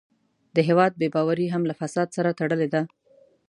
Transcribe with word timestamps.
د 0.55 0.57
هېواد 0.67 0.91
بې 0.99 1.07
باوري 1.15 1.47
هم 1.49 1.63
له 1.69 1.73
فساد 1.79 2.07
سره 2.17 2.35
تړلې 2.39 2.67
ده. 2.73 2.81